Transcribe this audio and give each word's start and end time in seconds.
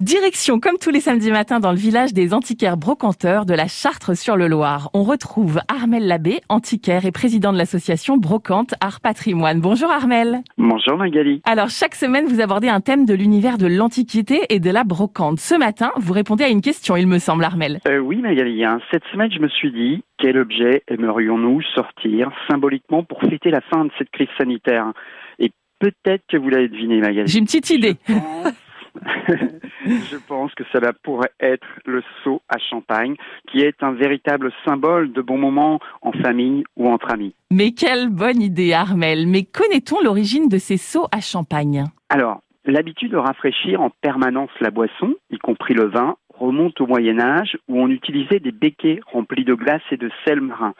Direction, 0.00 0.60
comme 0.60 0.78
tous 0.80 0.90
les 0.90 1.00
samedis 1.00 1.32
matins, 1.32 1.58
dans 1.58 1.72
le 1.72 1.76
village 1.76 2.12
des 2.14 2.32
antiquaires 2.32 2.76
brocanteurs 2.76 3.44
de 3.44 3.52
la 3.52 3.66
Chartre-sur-le-Loir. 3.66 4.90
On 4.94 5.02
retrouve 5.02 5.58
Armel 5.66 6.06
Labbé, 6.06 6.38
antiquaire 6.48 7.04
et 7.04 7.10
président 7.10 7.52
de 7.52 7.58
l'association 7.58 8.16
Brocante 8.16 8.74
Art 8.80 9.00
Patrimoine. 9.00 9.60
Bonjour 9.60 9.90
Armel. 9.90 10.42
Bonjour 10.56 10.96
Magali. 10.96 11.42
Alors, 11.44 11.68
chaque 11.68 11.96
semaine, 11.96 12.26
vous 12.26 12.40
abordez 12.40 12.68
un 12.68 12.80
thème 12.80 13.06
de 13.06 13.14
l'univers 13.14 13.58
de 13.58 13.66
l'antiquité 13.66 14.42
et 14.50 14.60
de 14.60 14.70
la 14.70 14.84
brocante. 14.84 15.40
Ce 15.40 15.56
matin, 15.56 15.90
vous 15.96 16.12
répondez 16.12 16.44
à 16.44 16.48
une 16.48 16.60
question, 16.60 16.94
il 16.94 17.08
me 17.08 17.18
semble, 17.18 17.42
Armel. 17.42 17.80
Euh, 17.88 17.98
oui 17.98 18.18
Magali, 18.18 18.64
hein. 18.64 18.78
cette 18.92 19.02
semaine, 19.10 19.32
je 19.32 19.40
me 19.40 19.48
suis 19.48 19.72
dit, 19.72 20.04
quel 20.16 20.38
objet 20.38 20.84
aimerions-nous 20.86 21.60
sortir 21.74 22.30
symboliquement 22.48 23.02
pour 23.02 23.20
fêter 23.22 23.50
la 23.50 23.62
fin 23.62 23.86
de 23.86 23.90
cette 23.98 24.10
crise 24.10 24.28
sanitaire? 24.38 24.92
Et 25.40 25.50
peut-être 25.80 26.22
que 26.30 26.36
vous 26.36 26.50
l'avez 26.50 26.68
deviné, 26.68 27.00
Magali. 27.00 27.26
J'ai 27.26 27.40
une 27.40 27.46
petite 27.46 27.70
idée. 27.70 27.96
Je 29.84 30.16
pense 30.16 30.54
que 30.54 30.64
cela 30.72 30.92
pourrait 30.92 31.32
être 31.40 31.66
le 31.84 32.02
seau 32.22 32.42
à 32.48 32.58
champagne, 32.58 33.14
qui 33.50 33.60
est 33.60 33.82
un 33.82 33.92
véritable 33.92 34.52
symbole 34.64 35.12
de 35.12 35.22
bons 35.22 35.38
moments 35.38 35.80
en 36.02 36.12
famille 36.12 36.64
ou 36.76 36.88
entre 36.88 37.10
amis. 37.10 37.34
Mais 37.50 37.72
quelle 37.72 38.08
bonne 38.08 38.42
idée, 38.42 38.72
Armel. 38.72 39.26
Mais 39.26 39.44
connaît-on 39.44 40.02
l'origine 40.02 40.48
de 40.48 40.58
ces 40.58 40.76
seaux 40.76 41.06
à 41.12 41.20
champagne? 41.20 41.84
Alors, 42.10 42.42
l'habitude 42.64 43.12
de 43.12 43.16
rafraîchir 43.16 43.80
en 43.80 43.90
permanence 43.90 44.50
la 44.60 44.70
boisson, 44.70 45.14
y 45.30 45.38
compris 45.38 45.74
le 45.74 45.86
vin, 45.86 46.16
remonte 46.38 46.80
au 46.80 46.86
Moyen 46.86 47.18
Âge 47.20 47.56
où 47.68 47.80
on 47.80 47.88
utilisait 47.88 48.40
des 48.40 48.52
béquets 48.52 49.00
remplis 49.12 49.44
de 49.44 49.54
glace 49.54 49.82
et 49.90 49.96
de 49.96 50.10
sel 50.24 50.40
marin. 50.40 50.74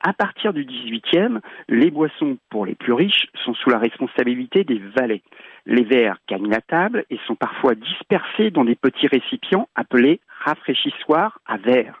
À 0.00 0.12
partir 0.12 0.52
du 0.52 0.64
XVIIIe, 0.64 1.38
les 1.68 1.90
boissons 1.90 2.36
pour 2.50 2.66
les 2.66 2.74
plus 2.74 2.92
riches 2.92 3.26
sont 3.44 3.54
sous 3.54 3.70
la 3.70 3.78
responsabilité 3.78 4.64
des 4.64 4.80
valets. 4.96 5.22
Les 5.66 5.84
verres 5.84 6.18
gagnent 6.28 6.50
la 6.50 6.60
table 6.60 7.04
et 7.10 7.18
sont 7.26 7.36
parfois 7.36 7.74
dispersés 7.74 8.50
dans 8.50 8.64
des 8.64 8.74
petits 8.74 9.06
récipients 9.06 9.68
appelés 9.74 10.20
rafraîchissoirs 10.44 11.40
à 11.46 11.56
verre. 11.56 12.00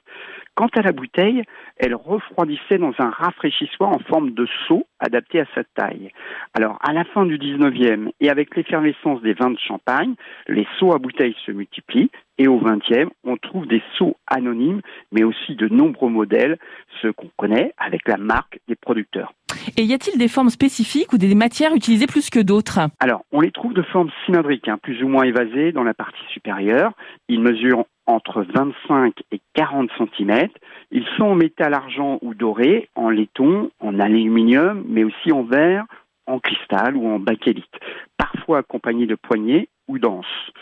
Quant 0.54 0.68
à 0.76 0.82
la 0.82 0.92
bouteille, 0.92 1.42
elle 1.78 1.96
refroidissait 1.96 2.78
dans 2.78 2.92
un 2.98 3.10
rafraîchissoir 3.10 3.90
en 3.90 3.98
forme 3.98 4.30
de 4.30 4.46
seau 4.68 4.86
adapté 5.00 5.40
à 5.40 5.46
sa 5.52 5.64
taille. 5.64 6.12
Alors, 6.56 6.78
à 6.80 6.92
la 6.92 7.04
fin 7.04 7.26
du 7.26 7.38
19e 7.38 8.10
et 8.20 8.30
avec 8.30 8.54
l'effervescence 8.54 9.20
des 9.22 9.32
vins 9.32 9.50
de 9.50 9.58
champagne, 9.58 10.14
les 10.46 10.66
seaux 10.78 10.92
à 10.92 10.98
bouteille 10.98 11.34
se 11.44 11.50
multiplient 11.50 12.10
et 12.38 12.46
au 12.46 12.60
20e, 12.60 13.08
on 13.24 13.36
trouve 13.36 13.66
des 13.66 13.82
seaux 13.98 14.16
anonymes, 14.28 14.80
mais 15.10 15.24
aussi 15.24 15.56
de 15.56 15.66
nombreux 15.66 16.10
modèles, 16.10 16.58
ceux 17.02 17.12
qu'on 17.12 17.30
connaît 17.36 17.72
avec 17.76 18.06
la 18.06 18.16
marque 18.16 18.60
des 18.68 18.76
producteurs. 18.76 19.32
Et 19.76 19.82
y 19.82 19.92
a-t-il 19.92 20.18
des 20.18 20.28
formes 20.28 20.50
spécifiques 20.50 21.12
ou 21.12 21.18
des 21.18 21.34
matières 21.34 21.74
utilisées 21.74 22.06
plus 22.06 22.30
que 22.30 22.38
d'autres? 22.38 22.78
Alors, 23.00 23.24
on 23.32 23.40
les 23.40 23.50
trouve 23.50 23.74
de 23.74 23.82
forme 23.82 24.08
cylindrique, 24.24 24.68
hein, 24.68 24.78
plus 24.80 25.02
ou 25.02 25.08
moins 25.08 25.24
évasée 25.24 25.72
dans 25.72 25.82
la 25.82 25.94
partie 25.94 26.24
supérieure. 26.32 26.92
Ils 27.28 27.40
mesurent 27.40 27.84
entre 28.06 28.46
25 28.54 29.14
et 29.32 29.40
40 29.54 29.90
cm. 29.98 30.48
Ils 30.92 31.06
sont 31.16 31.24
en 31.24 31.34
métal 31.34 31.74
argent 31.74 32.18
ou 32.22 32.34
doré, 32.34 32.88
en 32.94 33.10
laiton, 33.10 33.70
en 33.80 33.98
aluminium, 33.98 34.84
mais 34.88 35.02
aussi 35.02 35.32
en 35.32 35.42
verre, 35.42 35.86
en 36.26 36.38
cristal 36.38 36.96
ou 36.96 37.08
en 37.08 37.18
bakélite, 37.18 37.64
parfois 38.16 38.58
accompagnés 38.58 39.06
de 39.06 39.16
poignées 39.16 39.68
ou 39.88 39.98
d'anses. 39.98 40.52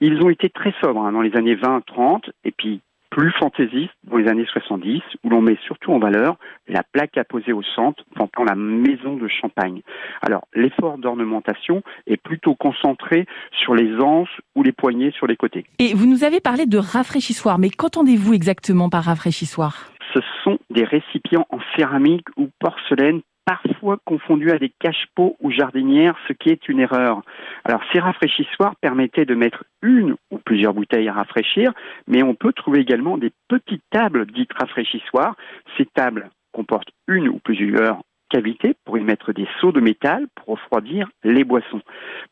Ils 0.00 0.22
ont 0.22 0.30
été 0.30 0.50
très 0.50 0.72
sobres 0.80 1.04
hein, 1.04 1.12
dans 1.12 1.20
les 1.20 1.36
années 1.36 1.56
20-30 1.56 2.30
et 2.44 2.52
puis 2.52 2.80
plus 3.12 3.30
fantaisiste 3.32 3.92
dans 4.04 4.16
les 4.16 4.26
années 4.26 4.46
70, 4.50 5.02
où 5.22 5.28
l'on 5.28 5.42
met 5.42 5.58
surtout 5.66 5.92
en 5.92 5.98
valeur 5.98 6.36
la 6.66 6.82
plaque 6.82 7.18
apposée 7.18 7.52
au 7.52 7.62
centre, 7.62 8.02
pendant 8.14 8.44
la 8.48 8.54
maison 8.54 9.16
de 9.16 9.28
champagne. 9.28 9.82
Alors, 10.22 10.48
l'effort 10.54 10.96
d'ornementation 10.96 11.82
est 12.06 12.16
plutôt 12.16 12.54
concentré 12.54 13.26
sur 13.62 13.74
les 13.74 13.94
anses 14.00 14.30
ou 14.54 14.62
les 14.62 14.72
poignées 14.72 15.10
sur 15.10 15.26
les 15.26 15.36
côtés. 15.36 15.66
Et 15.78 15.92
vous 15.92 16.06
nous 16.06 16.24
avez 16.24 16.40
parlé 16.40 16.64
de 16.64 16.78
rafraîchissoir, 16.78 17.58
mais 17.58 17.68
qu'entendez-vous 17.68 18.32
exactement 18.32 18.88
par 18.88 19.04
rafraîchissoir? 19.04 19.92
Ce 20.14 20.20
sont 20.42 20.58
des 20.70 20.84
récipients 20.84 21.46
en 21.50 21.58
céramique 21.76 22.26
ou 22.38 22.48
porcelaine 22.60 23.20
parfois 23.44 23.98
confondus 24.04 24.50
à 24.50 24.58
des 24.58 24.70
cache-pots 24.70 25.36
ou 25.40 25.50
jardinières, 25.50 26.16
ce 26.28 26.32
qui 26.32 26.50
est 26.50 26.68
une 26.68 26.80
erreur. 26.80 27.22
Alors 27.64 27.82
ces 27.92 27.98
rafraîchissoirs 27.98 28.76
permettaient 28.76 29.24
de 29.24 29.34
mettre 29.34 29.64
une 29.82 30.16
ou 30.30 30.38
plusieurs 30.38 30.74
bouteilles 30.74 31.08
à 31.08 31.14
rafraîchir, 31.14 31.72
mais 32.06 32.22
on 32.22 32.34
peut 32.34 32.52
trouver 32.52 32.80
également 32.80 33.18
des 33.18 33.32
petites 33.48 33.84
tables 33.90 34.26
dites 34.26 34.52
rafraîchissoirs. 34.52 35.36
Ces 35.76 35.86
tables 35.86 36.30
comportent 36.52 36.92
une 37.08 37.28
ou 37.28 37.38
plusieurs 37.38 38.00
cavités 38.30 38.74
pour 38.84 38.96
y 38.96 39.02
mettre 39.02 39.32
des 39.32 39.46
seaux 39.60 39.72
de 39.72 39.80
métal 39.80 40.26
pour 40.34 40.54
refroidir 40.56 41.08
les 41.22 41.44
boissons. 41.44 41.82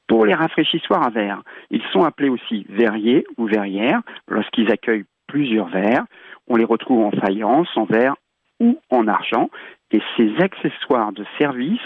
Pour 0.09 0.25
les 0.25 0.35
rafraîchissoirs 0.35 1.07
à 1.07 1.11
verre, 1.11 1.43
ils 1.71 1.83
sont 1.93 2.05
appelés 2.05 2.31
aussi 2.31 2.67
verriers 2.69 3.27
ou 3.37 3.47
verrières 3.47 4.01
lorsqu'ils 4.29 4.73
accueillent 4.73 5.05
plusieurs 5.27 5.69
verres. 5.69 6.05
On 6.49 6.57
les 6.57 6.65
retrouve 6.65 7.05
en 7.05 7.11
faïence, 7.11 7.69
en 7.77 7.85
verre 7.85 8.15
ou 8.61 8.79
en 8.91 9.07
argent. 9.09 9.51
Et 9.93 10.01
ces 10.17 10.37
accessoires 10.39 11.13
de 11.13 11.25
service 11.39 11.81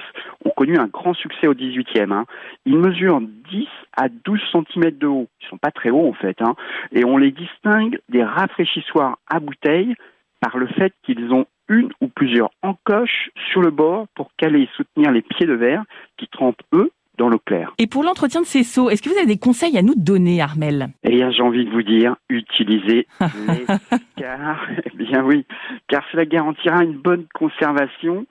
ont 0.45 0.51
connu 0.51 0.77
un 0.77 0.87
grand 0.87 1.15
succès 1.15 1.47
au 1.47 1.55
18e. 1.55 2.13
Hein. 2.13 2.27
Ils 2.67 2.77
mesurent 2.77 3.21
10 3.21 3.67
à 3.97 4.09
12 4.09 4.41
cm 4.53 4.91
de 4.99 5.07
haut. 5.07 5.29
Ils 5.41 5.49
sont 5.49 5.59
pas 5.59 5.71
très 5.71 5.91
hauts 5.91 6.09
en 6.09 6.13
fait. 6.13 6.41
Hein. 6.43 6.55
Et 6.93 7.05
on 7.05 7.17
les 7.17 7.31
distingue 7.31 7.99
des 8.09 8.23
rafraîchissoirs 8.23 9.19
à 9.29 9.41
bouteille 9.41 9.95
par 10.41 10.59
le 10.59 10.67
fait 10.67 10.93
qu'ils 11.03 11.33
ont 11.33 11.47
une 11.69 11.91
ou 12.01 12.09
plusieurs 12.09 12.51
encoches 12.63 13.31
sur 13.51 13.63
le 13.63 13.71
bord 13.71 14.07
pour 14.15 14.31
caler 14.37 14.63
et 14.63 14.69
soutenir 14.77 15.11
les 15.11 15.23
pieds 15.23 15.47
de 15.47 15.55
verre 15.55 15.85
qui 16.19 16.29
trempent 16.29 16.63
eux 16.75 16.91
dans 17.19 17.29
l'eau 17.29 17.39
claire. 17.39 17.73
Et 17.79 17.87
pour 17.87 18.03
l'entretien 18.03 18.41
de 18.41 18.47
ces 18.47 18.63
seaux, 18.63 18.91
est-ce 18.91 19.03
que 19.03 19.09
vous 19.09 19.17
avez 19.17 19.27
des 19.27 19.39
conseils 19.39 19.77
à 19.79 19.83
nous 19.83 19.95
donner, 19.97 20.41
Armel? 20.41 20.89
Eh 21.05 21.11
bien, 21.11 21.31
j'ai 21.31 21.43
envie 21.43 21.65
de 21.65 21.71
vous 21.71 21.83
dire, 21.83 22.17
utilisez 22.29 23.07
les 23.21 23.67
car, 24.17 24.67
eh 24.85 24.97
bien 24.97 25.25
oui, 25.25 25.45
car 25.89 26.05
cela 26.11 26.25
garantira 26.25 26.83
une 26.83 26.99
bonne 26.99 27.27
conservation. 27.35 28.27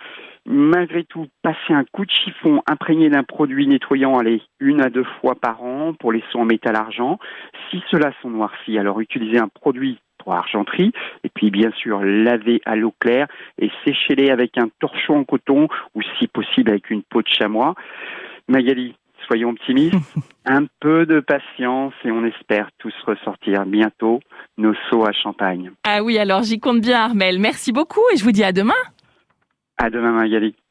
Malgré 0.46 1.06
tout, 1.06 1.28
passez 1.42 1.72
un 1.72 1.86
coup 1.86 2.06
de 2.06 2.12
chiffon 2.12 2.62
imprégné 2.68 3.10
d'un 3.10 3.24
produit 3.24 3.66
nettoyant, 3.66 4.18
allez, 4.18 4.42
une 4.60 4.82
à 4.82 4.90
deux 4.90 5.06
fois 5.22 5.36
par 5.36 5.64
an 5.64 5.94
pour 5.94 6.12
les 6.12 6.24
seaux 6.32 6.40
en 6.40 6.46
métal 6.46 6.76
argent. 6.76 7.18
Si 7.70 7.82
cela 7.90 8.12
sont 8.22 8.30
noircis, 8.30 8.78
alors 8.78 9.00
utilisez 9.00 9.40
un 9.40 9.48
produit 9.48 10.00
pour 10.18 10.34
argenterie, 10.34 10.92
et 11.24 11.30
puis 11.30 11.52
bien 11.52 11.72
sûr 11.72 12.02
laver 12.04 12.62
à 12.66 12.76
l'eau 12.76 12.94
claire 13.00 13.28
et 13.58 13.70
séchez-les 13.86 14.30
avec 14.30 14.58
un 14.58 14.70
torchon 14.80 15.18
en 15.18 15.24
coton 15.24 15.68
ou 15.96 16.02
si 16.18 16.28
possible 16.28 16.72
avec 16.72 16.90
une 16.90 17.04
peau 17.04 17.22
de 17.22 17.28
chamois. 17.28 17.76
Magali, 18.48 18.96
soyons 19.28 19.50
optimistes, 19.50 19.96
un 20.46 20.66
peu 20.80 21.06
de 21.06 21.20
patience 21.20 21.94
et 22.04 22.12
on 22.12 22.26
espère 22.26 22.70
tous 22.78 22.94
ressortir 23.06 23.66
bientôt 23.66 24.20
nos 24.58 24.74
seaux 24.90 25.06
à 25.06 25.12
champagne. 25.12 25.72
Ah 25.84 26.04
oui, 26.04 26.18
alors 26.18 26.44
j'y 26.44 26.60
compte 26.60 26.82
bien 26.82 27.00
Armel. 27.00 27.40
Merci 27.40 27.72
beaucoup 27.72 28.04
et 28.14 28.18
je 28.18 28.24
vous 28.24 28.32
dis 28.32 28.44
à 28.44 28.52
demain. 28.52 28.74
À 29.78 29.90
demain 29.90 30.12
Magali. 30.12 30.56